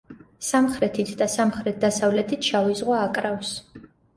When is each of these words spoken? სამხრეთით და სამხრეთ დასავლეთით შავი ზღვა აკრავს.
სამხრეთით 0.45 1.11
და 1.19 1.27
სამხრეთ 1.33 1.79
დასავლეთით 1.85 2.51
შავი 2.51 2.81
ზღვა 2.83 3.07
აკრავს. 3.11 3.57